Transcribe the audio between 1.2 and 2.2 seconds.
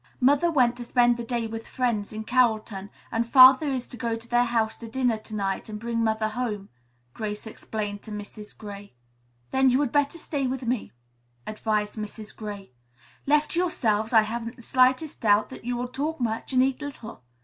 day with friends